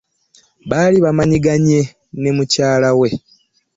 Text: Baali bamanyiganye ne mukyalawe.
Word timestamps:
Baali 0.69 0.97
bamanyiganye 1.05 1.79
ne 2.21 2.29
mukyalawe. 2.35 3.09